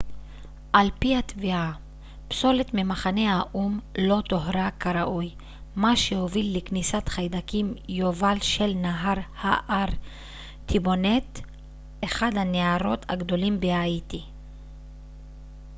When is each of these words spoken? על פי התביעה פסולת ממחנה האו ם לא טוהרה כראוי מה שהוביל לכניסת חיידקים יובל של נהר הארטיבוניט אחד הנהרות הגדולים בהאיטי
על 0.73 0.89
פי 0.99 1.15
התביעה 1.17 1.71
פסולת 2.27 2.73
ממחנה 2.73 3.35
האו 3.39 3.65
ם 3.69 3.79
לא 3.97 4.21
טוהרה 4.29 4.69
כראוי 4.79 5.35
מה 5.75 5.95
שהוביל 5.95 6.57
לכניסת 6.57 7.07
חיידקים 7.09 7.73
יובל 7.89 8.37
של 8.41 8.73
נהר 8.75 9.13
הארטיבוניט 9.41 11.39
אחד 12.03 12.31
הנהרות 12.37 13.05
הגדולים 13.09 13.59
בהאיטי 13.59 14.21